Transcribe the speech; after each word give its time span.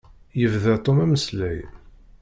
Yebda 0.39 0.75
Tom 0.83 0.97
ameslay. 1.03 1.59